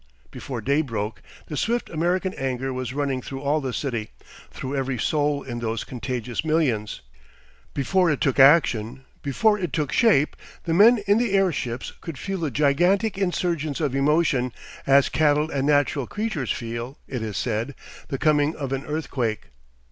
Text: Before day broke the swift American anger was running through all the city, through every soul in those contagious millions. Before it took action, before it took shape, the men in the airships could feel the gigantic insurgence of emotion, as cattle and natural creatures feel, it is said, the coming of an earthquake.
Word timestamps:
Before 0.31 0.61
day 0.61 0.81
broke 0.81 1.21
the 1.45 1.55
swift 1.55 1.87
American 1.91 2.33
anger 2.33 2.73
was 2.73 2.91
running 2.91 3.21
through 3.21 3.41
all 3.41 3.61
the 3.61 3.71
city, 3.71 4.09
through 4.49 4.75
every 4.75 4.97
soul 4.97 5.43
in 5.43 5.59
those 5.59 5.83
contagious 5.83 6.43
millions. 6.43 7.01
Before 7.75 8.09
it 8.09 8.19
took 8.19 8.39
action, 8.39 9.05
before 9.21 9.59
it 9.59 9.71
took 9.71 9.91
shape, 9.91 10.35
the 10.63 10.73
men 10.73 11.03
in 11.05 11.19
the 11.19 11.33
airships 11.33 11.91
could 12.01 12.17
feel 12.17 12.39
the 12.39 12.49
gigantic 12.49 13.15
insurgence 13.15 13.79
of 13.79 13.93
emotion, 13.93 14.53
as 14.87 15.07
cattle 15.07 15.51
and 15.51 15.67
natural 15.67 16.07
creatures 16.07 16.51
feel, 16.51 16.97
it 17.07 17.21
is 17.21 17.37
said, 17.37 17.75
the 18.07 18.17
coming 18.17 18.55
of 18.55 18.73
an 18.73 18.83
earthquake. 18.87 19.49